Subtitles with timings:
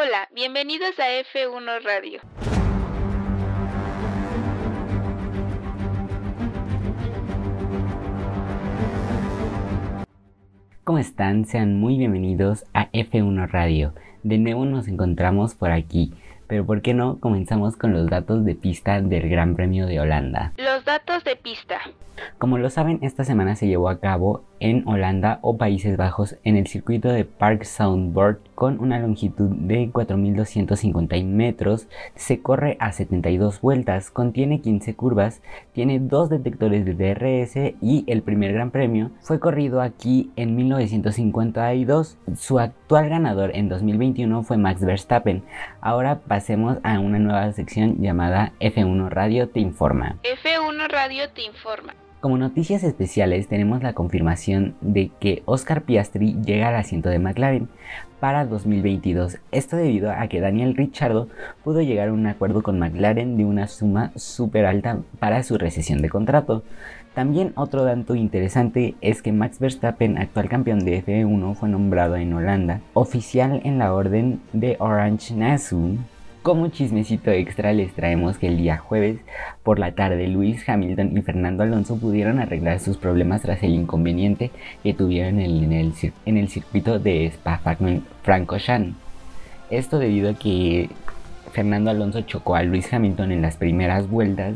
[0.00, 2.20] Hola, bienvenidos a F1 Radio.
[10.84, 11.46] ¿Cómo están?
[11.46, 13.92] Sean muy bienvenidos a F1 Radio.
[14.22, 16.14] De nuevo nos encontramos por aquí,
[16.46, 20.52] pero ¿por qué no comenzamos con los datos de pista del Gran Premio de Holanda?
[20.58, 21.80] Los datos de pista.
[22.38, 26.56] Como lo saben, esta semana se llevó a cabo en Holanda o Países Bajos en
[26.56, 33.60] el circuito de Park Soundboard con una longitud de 4.250 metros, se corre a 72
[33.60, 35.42] vueltas, contiene 15 curvas,
[35.72, 42.18] tiene dos detectores de DRS y el primer gran premio fue corrido aquí en 1952.
[42.34, 45.44] Su actual ganador en 2021 fue Max Verstappen.
[45.80, 50.18] Ahora pasemos a una nueva sección llamada F1 Radio te informa.
[50.24, 51.94] F1 Radio te informa.
[52.20, 57.68] Como noticias especiales tenemos la confirmación de que Oscar Piastri llega al asiento de McLaren
[58.18, 59.38] para 2022.
[59.52, 61.28] Esto debido a que Daniel Ricciardo
[61.62, 66.02] pudo llegar a un acuerdo con McLaren de una suma súper alta para su recesión
[66.02, 66.64] de contrato.
[67.14, 72.32] También otro dato interesante es que Max Verstappen, actual campeón de F1, fue nombrado en
[72.32, 75.98] Holanda oficial en la orden de Orange Nassau
[76.42, 79.18] como chismecito extra les traemos que el día jueves
[79.62, 84.50] por la tarde Luis Hamilton y Fernando Alonso pudieron arreglar sus problemas tras el inconveniente
[84.82, 85.92] que tuvieron en el,
[86.24, 88.96] en el circuito de Spa-Francorchamps.
[89.70, 90.88] Esto debido a que
[91.52, 94.54] Fernando Alonso chocó a Luis Hamilton en las primeras vueltas.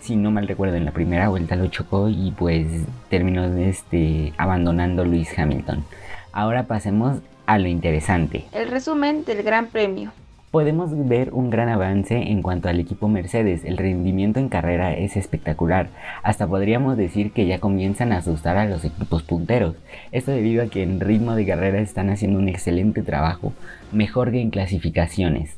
[0.00, 2.66] Si no mal recuerdo, en la primera vuelta lo chocó y pues
[3.10, 5.84] terminó este, abandonando Luis Hamilton.
[6.32, 8.44] Ahora pasemos a lo interesante.
[8.52, 10.12] El resumen del Gran Premio
[10.54, 13.64] podemos ver un gran avance en cuanto al equipo Mercedes.
[13.64, 15.88] El rendimiento en carrera es espectacular.
[16.22, 19.74] Hasta podríamos decir que ya comienzan a asustar a los equipos punteros.
[20.12, 23.52] Esto debido a que en ritmo de carrera están haciendo un excelente trabajo,
[23.90, 25.56] mejor que en clasificaciones.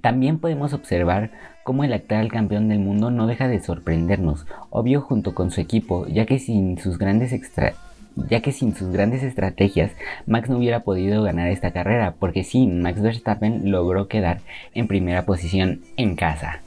[0.00, 1.30] También podemos observar
[1.62, 6.08] cómo el actual campeón del mundo no deja de sorprendernos, obvio junto con su equipo,
[6.08, 7.74] ya que sin sus grandes extra
[8.16, 9.92] ya que sin sus grandes estrategias
[10.26, 14.40] Max no hubiera podido ganar esta carrera, porque sí, Max Verstappen logró quedar
[14.74, 16.60] en primera posición en casa.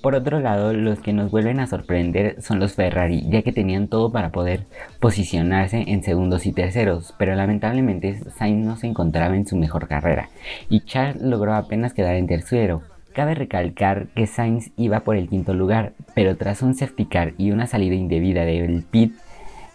[0.00, 3.86] Por otro lado, los que nos vuelven a sorprender son los Ferrari, ya que tenían
[3.86, 4.64] todo para poder
[4.98, 10.30] posicionarse en segundos y terceros, pero lamentablemente Sainz no se encontraba en su mejor carrera,
[10.70, 12.82] y Charles logró apenas quedar en tercero,
[13.12, 17.50] Cabe recalcar que Sainz iba por el quinto lugar, pero tras un safety car y
[17.50, 19.14] una salida indebida del pit,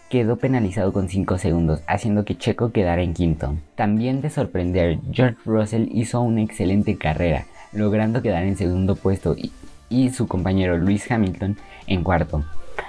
[0.08, 3.56] quedó penalizado con 5 segundos, haciendo que Checo quedara en quinto.
[3.74, 9.52] También de sorprender, George Russell hizo una excelente carrera, logrando quedar en segundo puesto y,
[9.90, 12.44] y su compañero Lewis Hamilton en cuarto.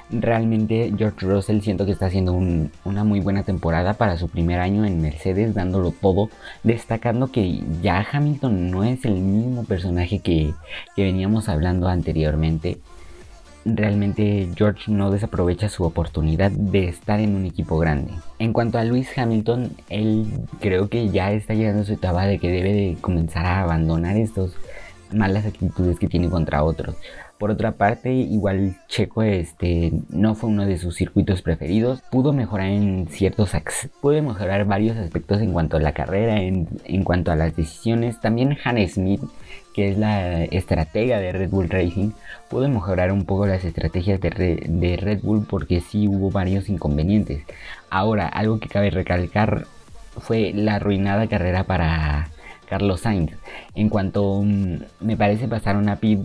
[0.09, 4.85] Realmente George Russell siento que está haciendo una muy buena temporada para su primer año
[4.85, 6.29] en Mercedes, dándolo todo,
[6.63, 10.53] destacando que ya Hamilton no es el mismo personaje que,
[10.95, 12.77] que veníamos hablando anteriormente.
[13.65, 18.13] Realmente George no desaprovecha su oportunidad de estar en un equipo grande.
[18.39, 20.25] En cuanto a Lewis Hamilton, él
[20.61, 24.15] creo que ya está llegando a su etapa de que debe de comenzar a abandonar
[24.15, 24.51] estas
[25.13, 26.95] malas actitudes que tiene contra otros.
[27.37, 32.01] Por otra parte, igual Checo este, no fue uno de sus circuitos preferidos.
[32.09, 33.51] Pudo mejorar en ciertos
[34.01, 38.19] pudo mejorar varios aspectos en cuanto a la carrera, en, cuanto a las decisiones.
[38.19, 39.21] También Hannah Smith,
[39.75, 42.09] que es la estratega de Red Bull Racing,
[42.49, 47.43] pudo mejorar un poco las estrategias de, de Red Bull porque sí hubo varios inconvenientes.
[47.91, 49.67] Ahora, algo que cabe recalcar
[50.19, 52.29] fue la arruinada carrera para
[52.67, 53.33] Carlos Sainz.
[53.75, 56.19] En cuanto mm, me parece pasaron a pit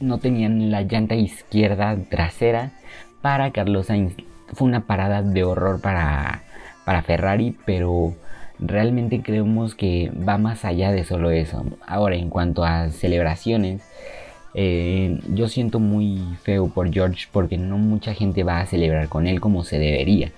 [0.00, 2.72] no tenían la llanta izquierda trasera
[3.20, 4.14] para Carlos Sainz.
[4.52, 6.42] Fue una parada de horror para,
[6.84, 8.14] para Ferrari, pero
[8.58, 11.64] realmente creemos que va más allá de solo eso.
[11.86, 13.82] Ahora, en cuanto a celebraciones,
[14.54, 19.26] eh, yo siento muy feo por George porque no mucha gente va a celebrar con
[19.26, 20.32] él como se debería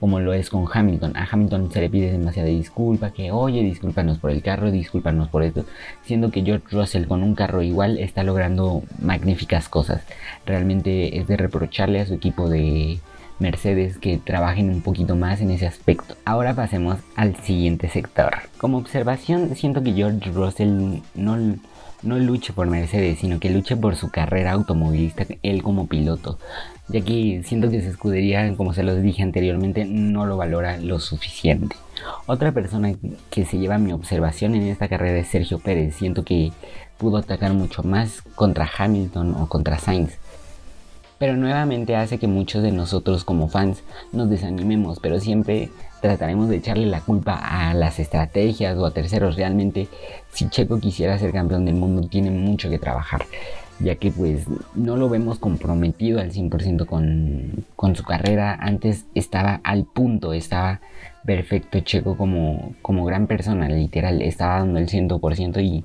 [0.00, 1.16] como lo es con Hamilton.
[1.16, 5.42] A Hamilton se le pide demasiada disculpa, que oye, discúlpanos por el carro, discúlpanos por
[5.42, 5.64] esto,
[6.02, 10.02] siendo que George Russell con un carro igual está logrando magníficas cosas.
[10.46, 12.98] Realmente es de reprocharle a su equipo de
[13.38, 16.16] Mercedes que trabajen un poquito más en ese aspecto.
[16.24, 18.34] Ahora pasemos al siguiente sector.
[18.58, 21.56] Como observación, siento que George Russell no
[22.02, 26.38] no luche por Mercedes, sino que luche por su carrera automovilista, él como piloto
[26.88, 30.98] ya que siento que su escudería, como se los dije anteriormente, no lo valora lo
[31.00, 31.76] suficiente.
[32.26, 32.94] Otra persona
[33.30, 35.94] que se lleva mi observación en esta carrera es Sergio Pérez.
[35.96, 36.52] Siento que
[36.96, 40.18] pudo atacar mucho más contra Hamilton o contra Sainz.
[41.18, 43.82] Pero nuevamente hace que muchos de nosotros como fans
[44.12, 45.70] nos desanimemos, pero siempre
[46.00, 49.34] trataremos de echarle la culpa a las estrategias o a terceros.
[49.34, 49.88] Realmente,
[50.32, 53.26] si Checo quisiera ser campeón del mundo, tiene mucho que trabajar,
[53.80, 58.54] ya que pues no lo vemos comprometido al 100% con, con su carrera.
[58.60, 60.80] Antes estaba al punto, estaba
[61.24, 65.84] perfecto Checo como, como gran persona, literal, estaba dando el 100% y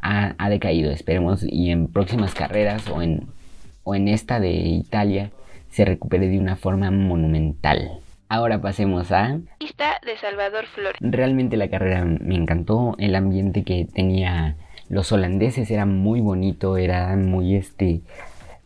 [0.00, 0.90] ha, ha, decaído.
[0.90, 3.26] Esperemos y en próximas carreras o en,
[3.84, 5.30] o en esta de Italia
[5.70, 8.00] se recupere de una forma monumental.
[8.28, 9.38] Ahora pasemos a...
[9.58, 10.96] Pista de Salvador Flores.
[11.00, 14.56] Realmente la carrera me encantó, el ambiente que tenía
[14.88, 18.00] los holandeses era muy bonito, era muy este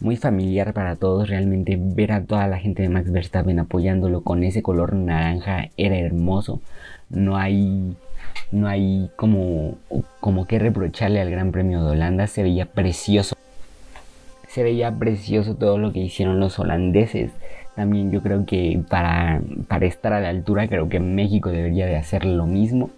[0.01, 4.43] muy familiar para todos, realmente ver a toda la gente de Max Verstappen apoyándolo con
[4.45, 6.61] ese color naranja era hermoso.
[7.11, 7.97] No hay
[8.53, 9.79] no hay como
[10.21, 13.37] como que reprocharle al Gran Premio de Holanda, se veía precioso.
[14.49, 17.31] Se veía precioso todo lo que hicieron los holandeses
[17.81, 21.97] también yo creo que para, para estar a la altura creo que México debería de
[21.97, 22.91] hacer lo mismo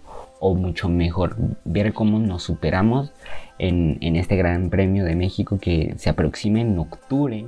[0.45, 3.13] o mucho mejor ver cómo nos superamos
[3.59, 7.45] en, en, este Gran Premio de México que se aproxima en octubre.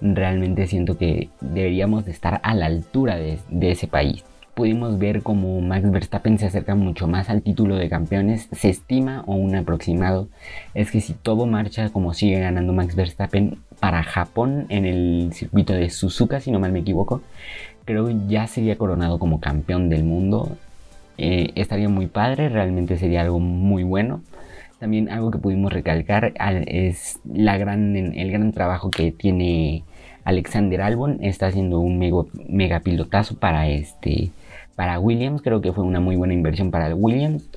[0.00, 4.24] Realmente siento que deberíamos de estar a la altura de, de ese país.
[4.54, 8.48] Pudimos ver cómo Max Verstappen se acerca mucho más al título de campeones.
[8.50, 10.26] Se estima o un aproximado
[10.74, 15.74] es que si todo marcha como sigue ganando Max Verstappen, para Japón en el circuito
[15.74, 17.22] de Suzuka, si no mal me equivoco,
[17.84, 20.56] creo ya sería coronado como campeón del mundo.
[21.18, 24.22] Eh, estaría muy padre, realmente sería algo muy bueno.
[24.78, 26.32] También algo que pudimos recalcar
[26.66, 29.84] es la gran, el gran trabajo que tiene
[30.24, 31.18] Alexander Albon.
[31.22, 31.98] Está haciendo un
[32.48, 34.30] mega, pilotazo para, este,
[34.74, 35.42] para Williams.
[35.42, 37.48] Creo que fue una muy buena inversión para Williams.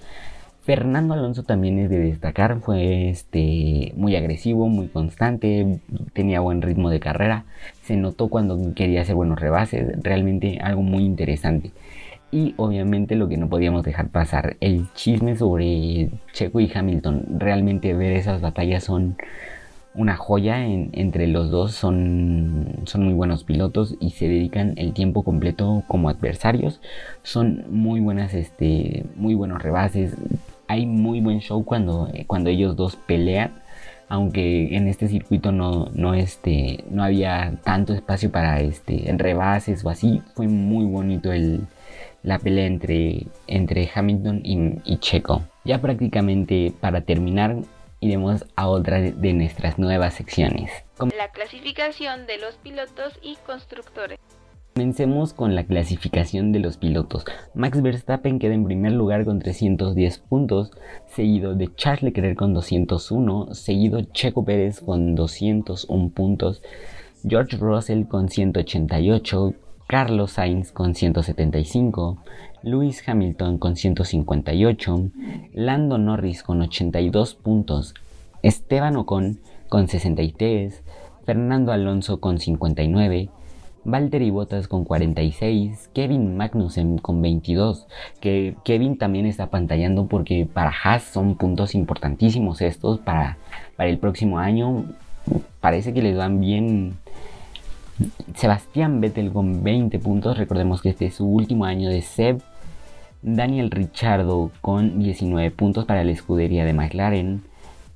[0.66, 5.80] Fernando Alonso también es de destacar, fue este, muy agresivo, muy constante,
[6.13, 7.46] tenía buen ritmo de carrera,
[7.84, 11.72] se notó cuando quería hacer buenos rebases, realmente algo muy interesante.
[12.36, 17.94] Y obviamente lo que no podíamos dejar pasar, el chisme sobre Checo y Hamilton, realmente
[17.94, 19.16] ver esas batallas son
[19.94, 25.24] una joya entre los dos, son, son muy buenos pilotos y se dedican el tiempo
[25.24, 26.82] completo como adversarios,
[27.24, 30.18] son muy buenas, este, muy buenos rebases,
[30.68, 33.54] hay muy buen show cuando, cuando ellos dos pelean.
[34.08, 39.90] Aunque en este circuito no, no, este, no había tanto espacio para este, rebases o
[39.90, 41.62] así, fue muy bonito el,
[42.25, 45.44] la pelea entre, entre Hamilton y, Checo.
[45.63, 47.57] Ya prácticamente para terminar,
[48.00, 50.72] iremos a otra de nuestras nuevas secciones.
[51.18, 54.19] La clasificación de los pilotos y constructores.
[54.74, 57.24] Comencemos con la clasificación de los pilotos.
[57.54, 60.72] Max Verstappen queda en primer lugar con 310 puntos,
[61.07, 66.62] seguido de Charles Leclerc con 201, seguido Checo Pérez con 201 puntos,
[67.25, 69.54] George Russell con 188,
[69.88, 72.18] Carlos Sainz con 175,
[72.64, 75.12] Lewis Hamilton con 158,
[75.54, 77.94] Lando Norris con 82 puntos,
[78.42, 79.40] Esteban Ocon
[79.70, 80.82] con 63,
[81.24, 83.30] Fernando Alonso con 59,
[83.84, 87.86] Valtteri Bottas con 46, Kevin Magnussen con 22,
[88.20, 93.38] que Kevin también está pantallando porque para Haas son puntos importantísimos estos para,
[93.76, 94.86] para el próximo año.
[95.60, 96.98] Parece que les van bien.
[98.36, 102.42] Sebastián Vettel con 20 puntos, recordemos que este es su último año de Seb.
[103.21, 107.41] Daniel Richardo con 19 puntos para la escudería de McLaren.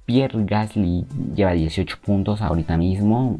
[0.06, 3.40] Pierre Gasly lleva 18 puntos ahorita mismo.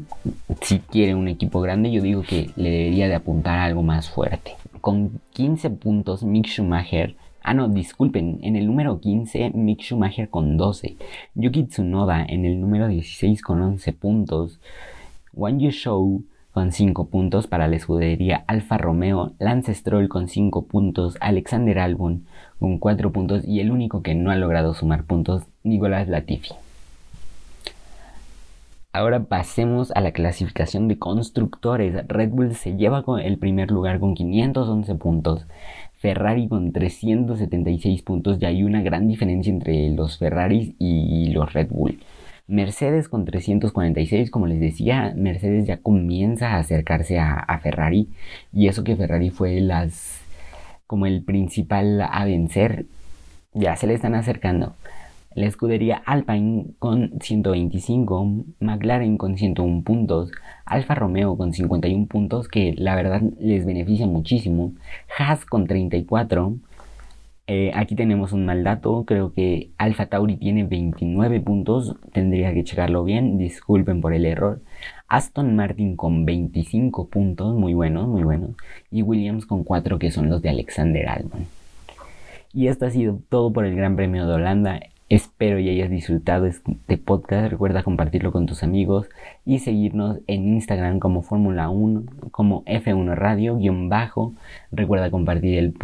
[0.60, 4.52] Si quiere un equipo grande, yo digo que le debería de apuntar algo más fuerte.
[4.80, 7.16] Con 15 puntos, Mick Schumacher.
[7.42, 10.96] Ah, no, disculpen, en el número 15, Mick Schumacher con 12.
[11.34, 14.60] Yuki Tsunoda en el número 16 con 11 puntos.
[15.32, 21.16] Wang Show con 5 puntos para la escudería Alfa Romeo, Lance Stroll con 5 puntos,
[21.20, 22.26] Alexander Albon
[22.58, 26.54] con 4 puntos y el único que no ha logrado sumar puntos, Nicolás Latifi.
[28.92, 31.94] Ahora pasemos a la clasificación de constructores.
[32.08, 35.46] Red Bull se lleva con el primer lugar con 511 puntos.
[35.98, 38.40] Ferrari con 376 puntos.
[38.40, 42.00] Ya hay una gran diferencia entre los Ferraris y los Red Bull.
[42.50, 48.08] Mercedes con 346, como les decía, Mercedes ya comienza a acercarse a, Ferrari.
[48.52, 50.20] Y eso que Ferrari fue las
[50.88, 52.86] como el principal a vencer,
[53.54, 54.74] ya se le están acercando.
[55.32, 60.32] La escudería Alpine con 125, McLaren con 101 puntos,
[60.64, 64.72] Alfa Romeo con 51 puntos que la verdad les beneficia muchísimo,
[65.16, 66.56] Haas con 34,
[67.52, 72.62] Eh, aquí tenemos un mal dato, creo que Alfa Tauri tiene 29 puntos, tendría que
[72.62, 74.62] checarlo bien, disculpen por el error.
[75.08, 78.50] Aston Martin con 25 puntos, muy buenos, muy buenos.
[78.92, 81.46] Y Williams con 4 que son los de Alexander Albon.
[82.54, 84.78] Y esto ha sido todo por el Gran Premio de Holanda.
[85.10, 87.50] Espero y hayas disfrutado este podcast.
[87.50, 89.08] Recuerda compartirlo con tus amigos
[89.44, 94.34] y seguirnos en Instagram como Fórmula 1, como F1 Radio, guion bajo.
[94.70, 95.74] Recuerda compartir el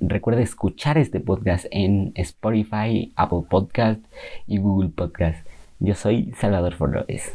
[0.00, 4.00] recuerda escuchar este podcast en Spotify, Apple Podcast
[4.48, 5.46] y Google Podcast.
[5.78, 7.32] Yo soy Salvador Flores.